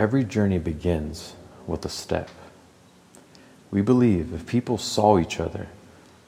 [0.00, 1.34] every journey begins
[1.66, 2.30] with a step.
[3.70, 5.66] We believe if people saw each other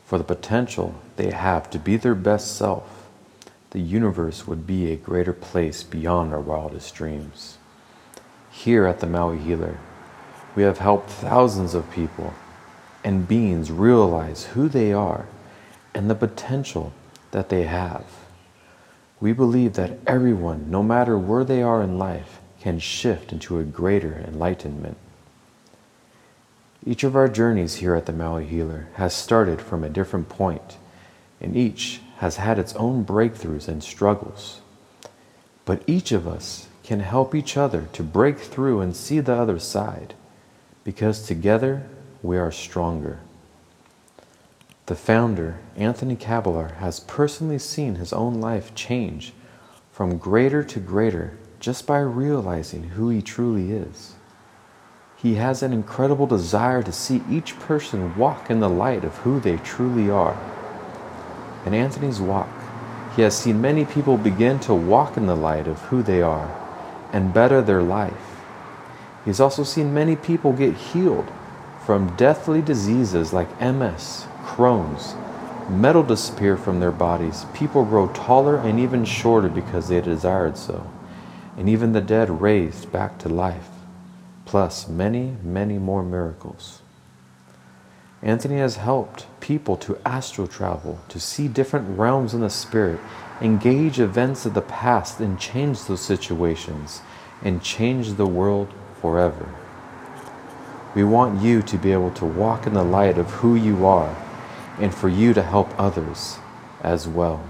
[0.04, 3.08] for the potential they have to be their best self,
[3.70, 7.56] the universe would be a greater place beyond our wildest dreams.
[8.50, 9.78] Here at the Maui Healer,
[10.54, 12.34] we have helped thousands of people
[13.02, 15.24] and beings realize who they are
[15.94, 16.92] and the potential
[17.30, 18.04] that they have.
[19.18, 23.64] We believe that everyone, no matter where they are in life, can shift into a
[23.64, 24.96] greater enlightenment.
[26.86, 30.78] Each of our journeys here at the Maui Healer has started from a different point,
[31.40, 34.60] and each has had its own breakthroughs and struggles.
[35.64, 39.58] But each of us can help each other to break through and see the other
[39.58, 40.14] side,
[40.84, 41.88] because together
[42.22, 43.18] we are stronger.
[44.86, 49.32] The founder, Anthony Cabalar, has personally seen his own life change
[49.90, 54.14] from greater to greater just by realizing who he truly is.
[55.16, 59.38] He has an incredible desire to see each person walk in the light of who
[59.38, 60.36] they truly are.
[61.64, 62.50] In Anthony's walk,
[63.14, 66.50] he has seen many people begin to walk in the light of who they are
[67.12, 68.40] and better their life.
[69.24, 71.30] He's also seen many people get healed
[71.86, 75.14] from deathly diseases like MS, Crohn's,
[75.70, 80.90] metal disappear from their bodies, people grow taller and even shorter because they desired so,
[81.56, 83.68] and even the dead raised back to life,
[84.44, 86.80] plus many, many more miracles.
[88.22, 93.00] Anthony has helped people to astral travel, to see different realms in the spirit,
[93.40, 97.00] engage events of the past, and change those situations,
[97.42, 99.52] and change the world forever.
[100.94, 104.14] We want you to be able to walk in the light of who you are
[104.78, 106.38] and for you to help others
[106.82, 107.44] as well.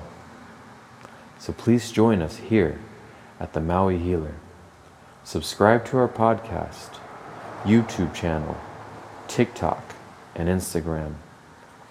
[1.39, 2.79] So please join us here
[3.43, 4.37] at the Maui Healer.
[5.25, 7.01] Subscribe to our podcast,
[7.65, 8.57] YouTube channel,
[9.27, 9.83] TikTok,
[10.37, 11.15] and Instagram,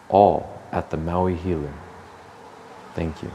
[0.08, 1.74] all at the Maui Healer.
[2.96, 3.32] Thank you.